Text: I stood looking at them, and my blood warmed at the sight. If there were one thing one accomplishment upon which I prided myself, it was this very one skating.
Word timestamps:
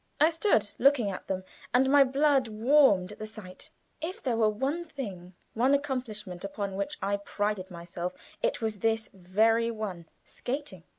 I 0.19 0.31
stood 0.31 0.71
looking 0.79 1.11
at 1.11 1.27
them, 1.27 1.43
and 1.75 1.87
my 1.91 2.03
blood 2.03 2.47
warmed 2.47 3.11
at 3.11 3.19
the 3.19 3.27
sight. 3.27 3.69
If 4.01 4.23
there 4.23 4.35
were 4.35 4.49
one 4.49 4.83
thing 4.83 5.35
one 5.53 5.75
accomplishment 5.75 6.43
upon 6.43 6.75
which 6.75 6.97
I 7.03 7.17
prided 7.17 7.69
myself, 7.69 8.15
it 8.41 8.61
was 8.61 8.79
this 8.79 9.11
very 9.13 9.69
one 9.69 10.07
skating. 10.25 10.85